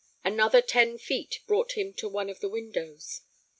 Another 0.23 0.63
ten 0.63 0.97
feet 0.97 1.41
brought 1.45 1.73
him 1.73 1.93
to 1.97 2.09
one 2.09 2.27
of 2.27 2.39
the 2.39 2.49
windows. 2.49 3.21